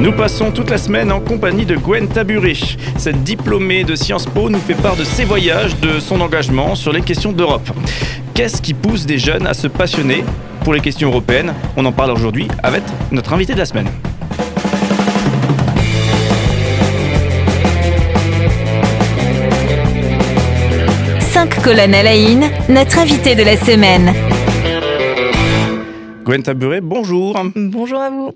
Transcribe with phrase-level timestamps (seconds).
[0.00, 2.56] Nous passons toute la semaine en compagnie de Gwen Taburé.
[2.96, 6.90] Cette diplômée de Sciences Po nous fait part de ses voyages, de son engagement sur
[6.90, 7.68] les questions d'Europe.
[8.32, 10.24] Qu'est-ce qui pousse des jeunes à se passionner
[10.64, 11.52] pour les questions européennes?
[11.76, 12.82] On en parle aujourd'hui avec
[13.12, 13.88] notre invité de la semaine.
[21.20, 24.14] Cinq colonnes à la in, notre invité de la semaine.
[26.24, 27.38] Gwen Taburé, bonjour.
[27.54, 28.32] Bonjour à vous.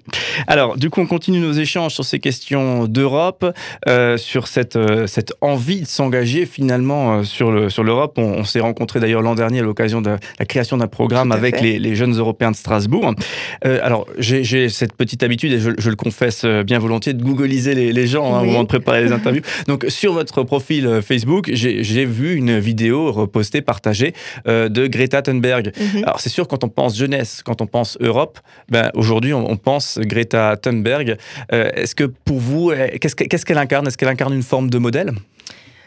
[0.46, 3.44] Alors, du coup, on continue nos échanges sur ces questions d'Europe,
[3.88, 8.12] euh, sur cette, euh, cette envie de s'engager finalement euh, sur l'Europe.
[8.14, 11.32] Sur on, on s'est rencontrés d'ailleurs l'an dernier à l'occasion de la création d'un programme
[11.32, 13.14] avec les, les, jeunes Européens de Strasbourg.
[13.62, 17.92] alors, j'ai cette petite habitude, et je, je, le confesse bien volontiers, de googliser les,
[17.92, 19.42] les gens hein, au moment de préparer les interviews.
[19.68, 24.14] Donc, sur votre profil Facebook, j'ai vu une vidéo repostée, partagée
[24.46, 25.68] de Greta Thunberg.
[25.68, 26.02] Mm -hmm.
[26.04, 28.38] Alors, c'est sûr, quand on pense jeunesse, quand on pense Europe,
[28.68, 31.16] ben, aujourd'hui on, on, pense Greta Thunberg.
[31.52, 33.86] Euh, Est-ce que pour vous, qu'est-ce qu'elle qu incarne?
[33.86, 35.12] Est-ce qu'elle incarne une forme de modèle?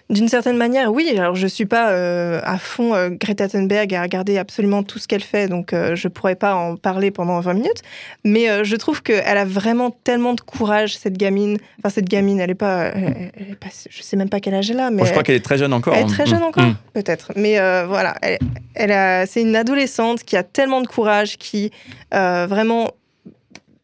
[0.09, 1.14] D'une certaine manière, oui.
[1.17, 5.08] Alors, je suis pas euh, à fond euh, Greta Thunberg à regarder absolument tout ce
[5.08, 7.81] qu'elle fait, donc euh, je pourrais pas en parler pendant 20 minutes.
[8.23, 11.58] Mais euh, je trouve qu'elle a vraiment tellement de courage, cette gamine.
[11.80, 14.53] Enfin, cette gamine, elle est pas, elle, elle est pas je sais même pas quel
[14.53, 14.92] âge elle a.
[14.92, 15.94] Mais je crois qu'elle est très jeune encore.
[15.94, 16.44] Elle est très jeune mmh.
[16.44, 16.78] encore, mmh.
[16.94, 17.34] peut-être.
[17.36, 18.40] Mais euh, voilà, elle,
[18.75, 21.72] elle c'est une adolescente qui a tellement de courage, qui
[22.14, 22.92] euh, vraiment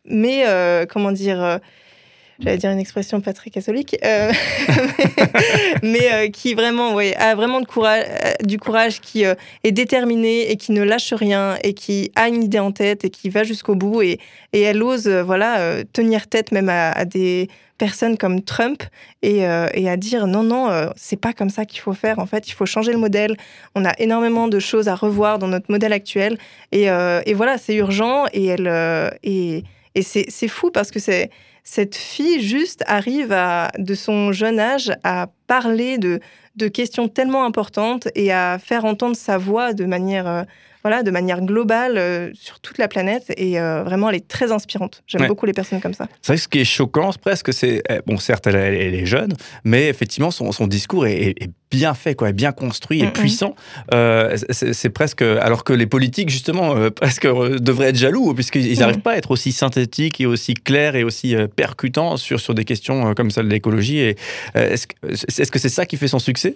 [0.05, 1.59] met, euh, comment dire
[2.39, 4.31] j'allais dire une expression pas très catholique, euh,
[5.83, 8.03] mais, mais euh, qui vraiment, ouais, a vraiment euh,
[8.43, 12.59] du courage, qui est déterminé et qui ne lâche rien et qui a une idée
[12.59, 14.19] en tête et qui va jusqu'au bout et,
[14.53, 18.83] et, elle ose, voilà, tenir tête même à, des personnes comme Trump
[19.21, 22.19] et, à dire non, non, c'est pas comme ça qu'il faut faire.
[22.19, 23.35] En fait, il faut changer le modèle.
[23.75, 26.37] On a énormément de choses à revoir dans notre modèle actuel
[26.71, 28.71] et, et voilà, c'est urgent et elle
[29.23, 29.63] et,
[29.95, 31.29] et c'est fou parce que c'est
[31.63, 36.19] cette fille juste arrive à, de son jeune âge à parler de,
[36.55, 40.43] de questions tellement importantes et à faire entendre sa voix de manière, euh,
[40.83, 43.33] voilà, de manière globale euh, sur toute la planète.
[43.37, 45.01] Et euh, vraiment, elle est très inspirante.
[45.07, 45.27] J'aime ouais.
[45.27, 46.07] beaucoup les personnes comme ça.
[46.21, 47.81] C'est vrai que ce qui est choquant, presque, c'est.
[48.05, 49.33] Bon, certes, elle, elle, est jeune,
[49.63, 53.55] mais effectivement, son, son discours est, est, bien fait, quoi, est bien construit et puissant.
[53.93, 55.21] Euh, c'est presque.
[55.21, 59.03] Alors que les politiques, justement, euh, presque devraient être jaloux, puisqu'ils n'arrivent mm -hmm.
[59.03, 63.13] pas à être aussi synthétiques et aussi clairs et aussi percutants sur, sur des questions
[63.15, 63.99] comme celle de l'écologie.
[64.53, 66.55] Est-ce est -ce que c'est ça qui fait son succès?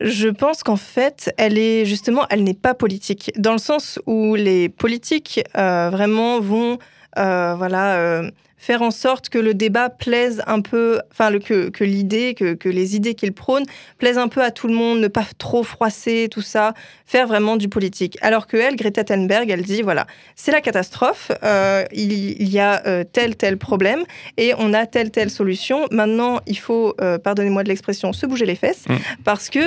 [0.00, 4.34] Je pense qu'en fait, elle est justement, elle n'est pas politique, dans le sens où
[4.34, 6.78] les politiques euh, vraiment vont,
[7.18, 11.84] euh, voilà, euh, faire en sorte que le débat plaise un peu, enfin que, que
[11.84, 13.64] l'idée, que, que, les idées qu'il prône
[13.98, 17.56] plaisent un peu à tout le monde, ne pas trop froisser tout ça, faire vraiment
[17.56, 18.16] du politique.
[18.22, 20.06] Alors que elle, Greta Thunberg, elle dit voilà,
[20.36, 24.04] c'est la catastrophe, euh, il, il, y a euh, tel tel problème
[24.36, 25.86] et on a telle telle solution.
[25.90, 28.94] Maintenant, il faut, euh, pardonnez-moi de l'expression, se bouger les fesses mmh.
[29.24, 29.64] parce que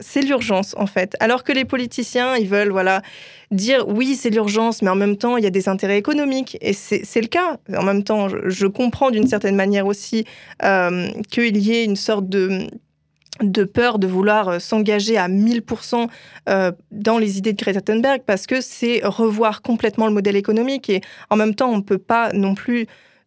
[0.00, 1.16] c'est l'urgence en fait.
[1.20, 3.02] Alors que les politiciens, ils veulent voilà
[3.50, 6.56] dire oui, c'est l'urgence, mais en même temps, il y a des intérêts économiques.
[6.60, 7.58] Et c'est le cas.
[7.76, 10.24] En même temps, je, comprends d'une certaine manière aussi
[10.62, 16.08] euh, qu'il y ait une sorte de peur de vouloir s'engager à 1000%
[16.48, 20.90] euh, dans les idées de Greta Thunberg parce que c'est revoir complètement le modèle économique
[20.90, 21.00] et
[21.30, 22.86] en même temps on ne peut pas non plus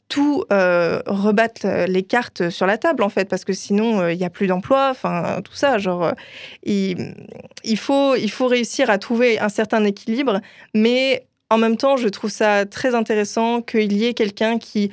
[0.09, 4.15] tout euh, rebattre les cartes sur la table en fait parce que sinon il euh,
[4.15, 6.11] n'y a plus d'emploi enfin tout ça genre
[6.63, 8.15] il faut
[8.47, 10.41] réussir à trouver un certain équilibre
[10.73, 14.83] mais en même temps je trouve ça très intéressant qu'il y ait quelqu'un qui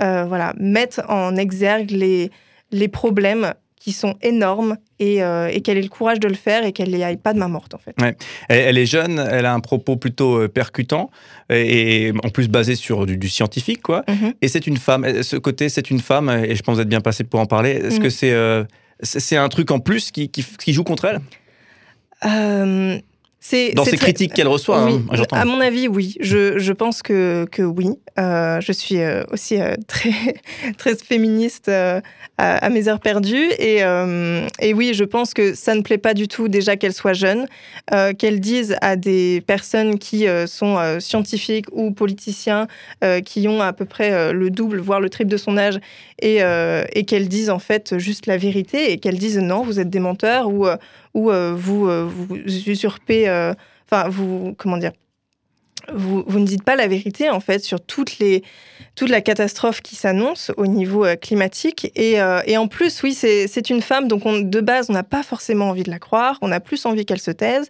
[0.00, 2.30] euh, voilà mette en exergue les
[2.80, 3.46] les problèmes
[3.82, 6.90] qui sont énormes et, euh, et qu'elle ait le courage de le faire et qu'elle
[6.94, 7.94] n'y aille pas de main morte en fait.
[7.98, 8.14] Ouais.
[8.50, 11.04] Elle, elle, est jeune, elle a un propos plutôt percutant
[11.48, 14.00] et, et en plus basé sur du, du scientifique quoi.
[14.06, 14.32] Mm -hmm.
[14.42, 15.02] Et c'est une femme.
[15.22, 17.72] Ce côté, c'est une femme et je pense être bien passé pour en parler.
[17.72, 18.02] Est-ce mm -hmm.
[18.02, 18.64] que c'est euh,
[19.02, 21.20] c'est un truc en plus qui, qui, qui joue contre elle?
[22.26, 22.98] Euh,
[23.74, 24.06] dans ces très...
[24.06, 25.00] critiques qu'elle reçoit, oui.
[25.10, 26.14] hein, À mon avis, oui.
[26.20, 27.88] Je, je pense que, que oui.
[28.18, 30.12] Euh, je suis euh, aussi euh, très,
[30.76, 32.02] très féministe à,
[32.36, 33.50] à, mes heures perdues.
[33.58, 36.92] Et, euh, et, oui, je pense que ça ne plaît pas du tout déjà qu'elle
[36.92, 37.46] soit jeune,
[37.94, 42.66] euh, qu'elle dise à des personnes qui sont scientifiques ou politiciens
[43.24, 45.78] qui ont à peu près le double, voire le triple de son âge,
[46.20, 46.40] et,
[46.92, 50.00] et qu'elle dise en fait juste la vérité et qu'elle dise non, vous êtes des
[50.00, 50.66] menteurs ou
[51.14, 53.52] où euh, vous, euh, vous usurpez, euh,
[53.90, 54.92] enfin, vous, comment dire,
[55.92, 58.44] vous, vous, ne dites pas la vérité en fait sur toutes les,
[58.94, 61.90] toute la catastrophe qui s'annonce au niveau climatique.
[61.96, 65.22] Et, et, en plus, oui, c'est une femme, donc on, de base, on n'a pas
[65.22, 67.66] forcément envie de la croire, on a plus envie qu'elle se taise.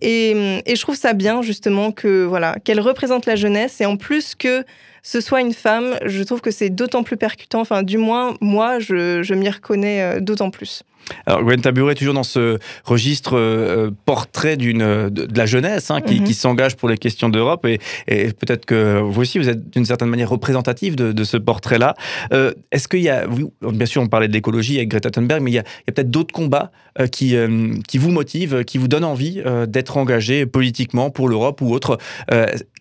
[0.00, 3.96] Et, et, je trouve ça bien justement que voilà qu'elle représente la jeunesse et en
[3.96, 4.64] plus que
[5.04, 7.60] ce soit une femme, je trouve que c'est d'autant plus percutant.
[7.60, 10.82] Enfin, du moins, moi, je, je m'y reconnais d'autant plus.
[11.26, 16.20] Alors, Gwen Tabouret, toujours dans ce registre euh, portrait d'une, de, la jeunesse hein, qui,
[16.20, 16.26] mhm.
[16.26, 17.66] qui s'engage pour les questions d'Europe.
[17.66, 21.36] Et, et peut-être que vous aussi, vous êtes d'une certaine manière représentative de, de ce
[21.36, 21.94] portrait-là.
[22.32, 23.26] Euh, est-ce qu'il y a,
[23.62, 26.34] bien sûr, on parlait de l'écologie avec Greta Thunberg, mais il y a, peut-être d'autres
[26.34, 31.10] combats euh, qui, euh, qui vous motivent, qui vous donnent envie euh, d'être engagé politiquement
[31.10, 31.98] pour l'Europe ou autre.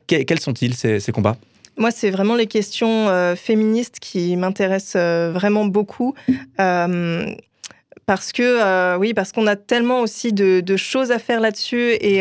[0.07, 1.37] quels sont-ils, ces, ces combats?
[1.77, 6.13] Moi, c'est vraiment les questions euh, féministes qui m'intéressent euh, vraiment beaucoup.
[6.59, 7.25] Euh,
[8.05, 11.93] parce que oui, parce qu'on a tellement aussi de, choses à faire là-dessus.
[12.01, 12.19] Et,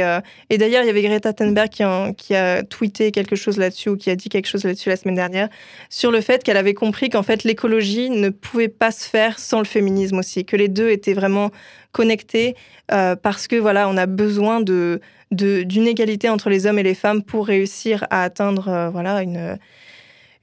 [0.57, 1.83] d'ailleurs, il y avait Greta Thunberg qui,
[2.17, 5.17] qui, a tweeté quelque chose là-dessus ou qui a dit quelque chose là-dessus la semaine
[5.17, 5.49] dernière
[5.91, 9.59] sur le fait qu'elle avait compris qu'en fait l'écologie ne pouvait pas se faire sans
[9.59, 11.51] le féminisme aussi, que les deux étaient vraiment
[11.91, 12.55] connectés
[12.87, 15.01] parce que voilà, on a besoin de
[15.33, 19.59] d'une égalité entre les hommes et les femmes pour réussir à atteindre euh, voilà une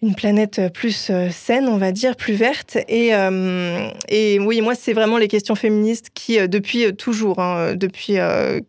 [0.02, 2.78] une planète plus euh, saine, on va dire, plus verte.
[2.88, 7.76] Et, euh, et oui, moi, c'est vraiment les questions féministes qui, euh, depuis toujours, hein,
[7.76, 8.16] depuis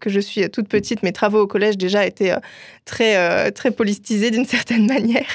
[0.01, 2.33] que je suis toute petite, mes travaux au collège déjà étaient
[2.85, 5.27] très, très politisés d'une certaine manière.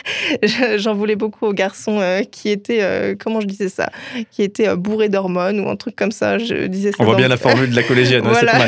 [0.78, 2.02] J'en voulais beaucoup aux garçons
[2.32, 3.90] qui étaient, comment je disais ça,
[4.32, 6.38] qui étaient bourrés d'hormones ou un truc comme ça.
[6.38, 8.54] Je disais ça On voit bien la formule de la collégienne, voilà.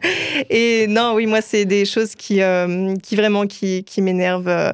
[0.50, 2.40] et non, oui, moi, c'est des choses qui,
[3.02, 4.72] qui vraiment qui, qui m'énervent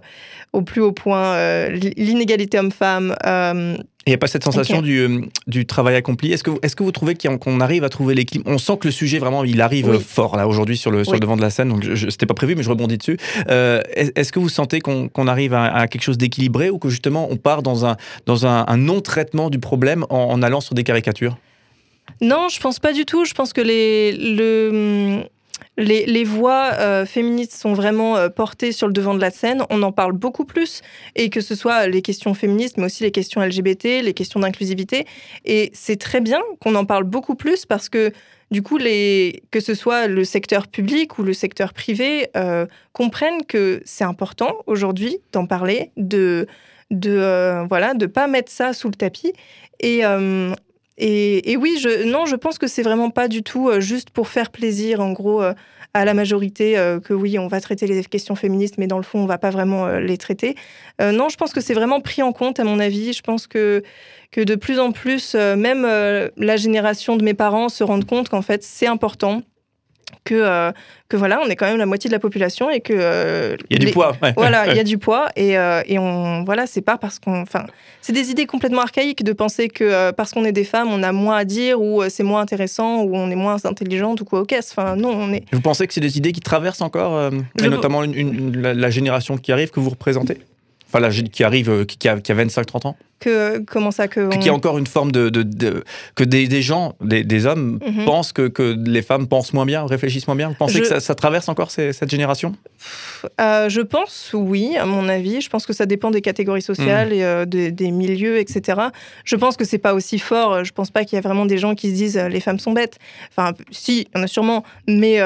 [0.54, 3.14] au plus haut point, euh, l'inégalité homme-femme.
[3.26, 6.32] Euh, il n'y a pas cette sensation du, euh, du, travail accompli.
[6.32, 8.50] Est-ce que, est que vous trouvez qu'on arrive à trouver l'équilibre?
[8.50, 11.20] On sent que le sujet, vraiment, il arrive fort, là, aujourd'hui, sur, le, sur le
[11.20, 11.70] devant de la scène.
[11.70, 13.16] Donc, c'était pas prévu, mais je rebondis dessus.
[13.48, 17.62] Est-ce que vous sentez qu'on arrive à, quelque chose d'équilibré ou que, justement, on part
[17.62, 17.96] dans un,
[18.26, 21.38] dans un, un non-traitement du problème en, en, allant sur des caricatures?
[22.20, 23.24] Non, je pense pas du tout.
[23.24, 25.24] Je pense que les, le,
[25.76, 29.64] les, voix euh, féministes sont vraiment euh, portées sur le devant de la scène.
[29.70, 30.82] On en parle beaucoup plus,
[31.16, 35.06] et que ce soit les questions féministes, mais aussi les questions LGBT, les questions d'inclusivité.
[35.44, 38.12] Et c'est très bien qu'on en parle beaucoup plus parce que
[38.50, 43.44] du coup, les, que ce soit le secteur public ou le secteur privé, euh, comprennent
[43.46, 46.46] que c'est important aujourd'hui d'en parler, de
[46.90, 49.32] de voilà de pas mettre ça sous le tapis
[49.80, 50.02] et,
[50.96, 54.28] et, oui, je, non, je pense que c'est vraiment pas du tout euh, juste pour
[54.28, 55.52] faire plaisir, en gros, euh,
[55.92, 59.02] à la majorité, euh, que oui, on va traiter les questions féministes, mais dans le
[59.02, 60.56] fond, on va pas vraiment les traiter.
[61.00, 63.12] non, je pense que c'est vraiment pris en compte, à mon avis.
[63.12, 63.82] Je pense que,
[64.30, 65.82] que de plus en plus, même
[66.36, 69.42] la génération de mes parents se rendent compte qu'en fait, c'est important
[70.24, 70.72] que, euh,
[71.08, 72.92] que voilà, on est quand même la moitié de la population et que.
[72.96, 74.16] Euh, il y a du poids.
[74.36, 76.44] Voilà, il y a du poids et, euh, et on.
[76.44, 77.42] Voilà, c'est pas parce qu'on.
[77.42, 77.64] Enfin,
[78.00, 81.12] c'est des idées complètement archaïques de penser que parce qu'on est des femmes, on a
[81.12, 84.44] moins à dire ou c'est moins intéressant ou on est moins intelligente ou quoi au
[84.44, 84.74] caisse.
[84.76, 85.44] Enfin, non, on est.
[85.52, 87.30] Vous pensez que c'est des idées qui traversent encore,
[87.62, 90.38] et notamment une, la, génération qui arrive que vous représentez?
[90.94, 94.48] Enfin, qui arrive, qui a, qui a 25-30 ans que, comment ça que Qu'il y
[94.48, 98.04] a encore une forme de, de, que des, des, gens, des, des hommes mhm.
[98.04, 100.48] pensent que, que, les femmes pensent moins bien, réfléchissent moins bien.
[100.48, 102.54] Vous pensez que ça, ça, traverse encore cette génération?
[103.40, 105.40] Euh, Je pense oui, à mon avis.
[105.40, 107.14] Je pense que ça dépend des catégories sociales mhm.
[107.14, 108.82] et euh, des, des, milieux, etc.
[109.24, 110.64] Je pense que c'est pas aussi fort.
[110.64, 112.58] Je pense pas qu'il y a vraiment des gens qui se disent euh, les femmes
[112.58, 112.98] sont bêtes.
[113.30, 115.20] Enfin, si, il y en a sûrement, mais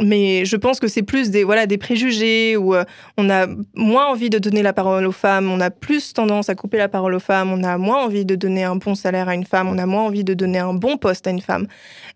[0.00, 2.84] mais je pense que c'est plus des voilà des préjugés où euh,
[3.16, 6.54] on a moins envie de donner la parole aux femmes, on a plus tendance à
[6.54, 9.34] couper la parole aux femmes, on a moins envie de donner un bon salaire à
[9.34, 11.66] une femme, on a moins envie de donner un bon poste à une femme.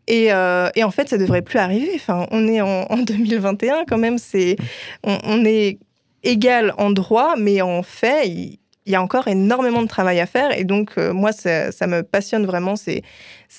[0.07, 1.93] Et, euh, en fait, ça devrait plus arriver.
[1.95, 4.19] Enfin, on est en, en 2021 quand même.
[4.19, 4.57] C'est
[5.03, 5.79] on, est
[6.23, 10.27] égal en droit, mais en fait, il, il y a encore énormément de travail à
[10.27, 10.57] faire.
[10.57, 13.03] Et donc, euh, moi, ça, ça, me passionne vraiment ces,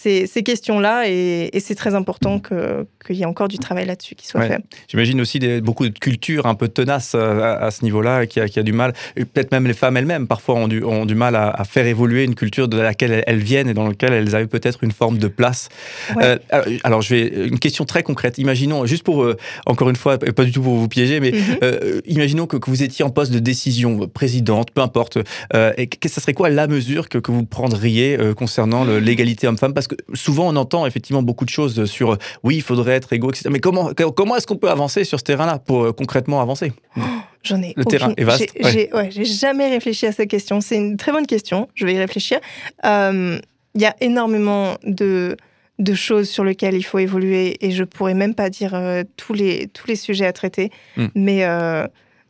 [0.02, 1.08] ces, ces questions-là.
[1.08, 4.62] Et, et c'est très important qu'il y ait encore du travail là-dessus qui soit fait.
[4.90, 8.48] J'imagine aussi des, beaucoup de cultures un peu tenaces à, à ce niveau-là, qui a,
[8.48, 8.94] qui a du mal.
[9.16, 12.24] Peut-être même les femmes elles-mêmes, parfois, ont du, ont du mal à, à, faire évoluer
[12.24, 15.28] une culture de laquelle elles, viennent et dans laquelle elles avaient peut-être une forme de
[15.28, 15.70] place.
[16.16, 16.24] Ouais.
[16.54, 17.48] Euh, alors, je vais.
[17.48, 18.38] Une question très concrète.
[18.38, 21.36] Imaginons, juste pour, euh, encore une fois, pas du tout pour vous piéger, mais mm
[21.36, 21.58] -hmm.
[21.64, 25.16] euh, imaginons que, que vous étiez en poste de décision, présidente, peu importe
[25.54, 29.48] euh, et que ça serait quoi la mesure que, que vous prendriez euh, concernant l'égalité
[29.48, 29.74] homme-femme?
[29.88, 33.14] Parce que souvent on entend effectivement beaucoup de choses sur euh, oui, il faudrait être
[33.14, 33.50] égaux, etc.
[33.52, 36.74] Mais comment, comment est-ce qu'on peut avancer sur ce terrain-là pour euh, concrètement avancer?
[36.98, 37.02] Oh,
[37.44, 37.74] J'en ai.
[37.76, 38.00] Le aucune...
[38.00, 38.52] terrain est vaste.
[38.60, 39.12] J'ai ouais.
[39.16, 40.62] ouais, jamais réfléchi à cette question.
[40.62, 41.68] C'est une très bonne question.
[41.76, 42.40] Je vais y réfléchir.
[42.84, 45.36] Il y a énormément de
[45.80, 49.34] de choses sur lesquelles il faut évoluer et je pourrais même pas dire euh, tous
[49.34, 51.08] les tous les sujets à traiter mm.
[51.16, 51.86] mais euh,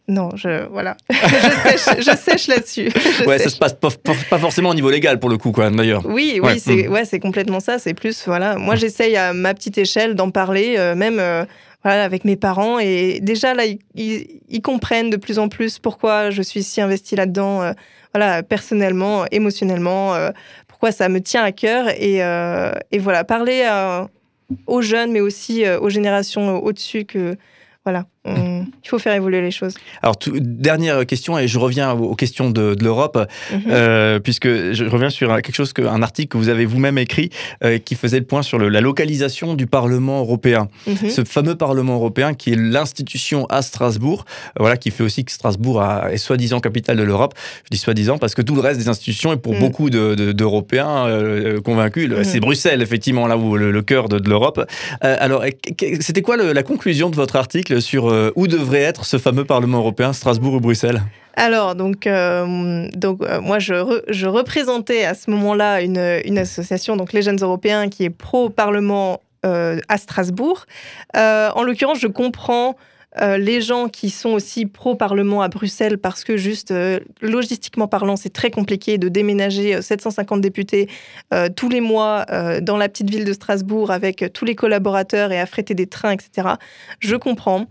[0.08, 2.90] non, je voilà, je sèche, je sèche là-dessus.
[3.26, 3.48] Ouais, sèche.
[3.48, 3.90] ça se passe pas,
[4.30, 6.06] pas, forcément au niveau légal pour le coup, quoi, d'ailleurs.
[6.06, 6.92] Oui, c'est mmh.
[6.92, 7.80] ouais, c'est complètement ça.
[7.80, 8.56] C'est plus voilà.
[8.56, 11.20] Moi, j'essaye à ma petite échelle d'en parler, euh, même.
[11.20, 11.44] Euh,
[11.84, 12.80] voilà, avec mes parents.
[12.80, 13.62] Et déjà, là,
[13.94, 17.74] ils, comprennent de plus en plus pourquoi je suis si investie là-dedans, euh,
[18.12, 20.16] voilà, personnellement, émotionnellement,
[20.68, 21.90] pourquoi ça me tient à cœur.
[21.90, 22.22] Et,
[22.92, 23.70] et voilà, parler
[24.66, 27.38] aux jeunes, mais aussi aux générations au-dessus que
[27.84, 29.74] voilà, il faut faire évoluer les choses.
[30.04, 33.18] Alors, dernière question, et je reviens aux questions de, l'Europe,
[33.68, 37.30] euh, puisque je reviens sur quelque chose, que, un article que vous avez vous-même écrit
[37.64, 40.68] euh, qui faisait le point sur la localisation du Parlement européen.
[40.88, 41.10] Mhm.
[41.10, 45.32] Ce fameux Parlement européen qui est l'institution à Strasbourg, euh, voilà, qui fait aussi que
[45.32, 47.34] Strasbourg est soi-disant capitale de l'Europe.
[47.66, 49.60] Je dis soi-disant parce que tout le reste des institutions, et pour mhm.
[49.60, 51.08] beaucoup d'Européens
[51.64, 54.64] convaincus, c'est Bruxelles, effectivement, là où le, cœur de, l'Europe.
[55.02, 55.44] alors,
[56.00, 59.80] c'était quoi la conclusion de votre article sur euh, où devrait être ce fameux Parlement
[59.80, 61.02] européen, Strasbourg ou Bruxelles
[61.38, 66.96] alors, donc, euh, donc euh, moi, je, je, représentais à ce moment-là une, une, association,
[66.96, 70.66] donc les Jeunes Européens, qui est pro-Parlement à Strasbourg.
[71.14, 72.78] en l'occurrence, je comprends
[73.22, 76.74] les gens qui sont aussi pro-Parlement à Bruxelles, parce que juste
[77.22, 80.90] logistiquement parlant, c'est très compliqué de déménager 750 euh, députés
[81.56, 82.26] tous les mois
[82.62, 86.50] dans la petite ville de Strasbourg avec tous les collaborateurs et affréter des trains, etc.
[87.00, 87.68] Je comprends.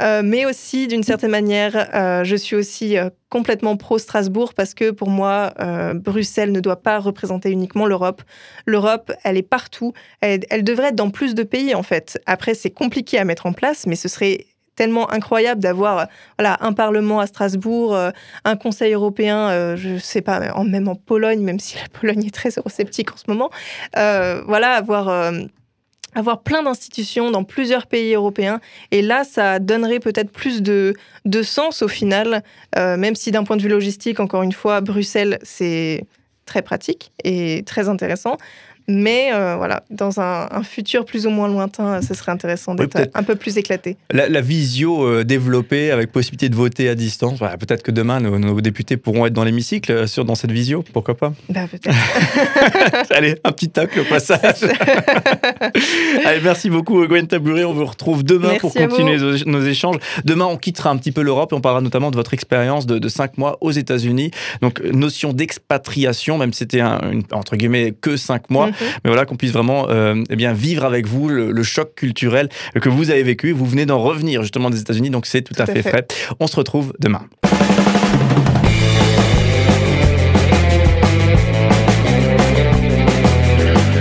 [0.00, 2.96] Mais aussi, d'une certaine manière, je suis aussi
[3.28, 5.52] complètement pro-Strasbourg parce que pour moi,
[5.94, 8.22] Bruxelles ne doit pas représenter uniquement l'Europe.
[8.66, 9.92] L'Europe, elle est partout.
[10.20, 12.20] Elle, devrait être dans plus de pays, en fait.
[12.26, 16.08] Après, c'est compliqué à mettre en place, mais ce serait tellement incroyable d'avoir
[16.38, 18.10] voilà, un Parlement à Strasbourg, euh,
[18.44, 22.26] un Conseil européen, euh, je ne sais pas, même en Pologne, même si la Pologne
[22.26, 23.50] est très eurosceptique en ce moment.
[23.96, 25.32] Euh, voilà, avoir,
[26.14, 28.60] avoir plein d'institutions dans plusieurs pays européens.
[28.90, 30.94] Et là, ça donnerait peut-être plus de,
[31.24, 32.42] de sens au final,
[32.76, 36.06] même si d'un point de vue logistique, encore une fois, Bruxelles, c'est
[36.46, 38.36] très pratique et très intéressant.
[38.86, 43.22] Mais euh, voilà, dans un, futur plus ou moins lointain, ce serait intéressant d'être un
[43.22, 43.96] peu plus éclaté.
[44.10, 48.96] La, visio euh, développée avec possibilité de voter à distance, peut-être que demain nos, députés
[48.96, 51.32] pourront être dans l'hémicycle euh, sur, dans cette visio, pourquoi pas?
[51.48, 53.10] Bah, Peut-être.
[53.10, 54.64] Allez, un petit tacle au passage.
[56.24, 59.96] Allez, merci beaucoup Gwen Taburé, on vous retrouve demain pour continuer nos, échanges.
[60.24, 62.98] Demain, on quittera un petit peu l'Europe et on parlera notamment de votre expérience de,
[62.98, 64.30] de cinq mois aux États-Unis.
[64.60, 66.82] Donc, notion d'expatriation, même si c'était
[67.32, 68.70] entre guillemets que cinq mois.
[68.80, 72.48] Mais voilà, qu'on puisse vraiment euh, eh bien, vivre avec vous le, choc culturel
[72.80, 73.52] que vous avez vécu.
[73.52, 76.06] Vous venez d'en revenir justement des États-Unis, donc c'est tout, à, fait, frais.
[76.40, 77.22] On se retrouve demain.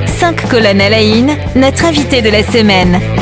[0.05, 1.03] Cinq colonnes à la
[1.55, 3.12] notre invité de la semaine.